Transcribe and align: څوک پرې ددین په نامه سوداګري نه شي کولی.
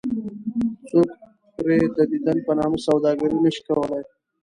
څوک 0.87 1.09
پرې 1.63 1.77
ددین 1.97 2.37
په 2.45 2.51
نامه 2.59 2.77
سوداګري 2.87 3.37
نه 3.43 3.49
شي 3.55 3.61
کولی. 3.67 4.01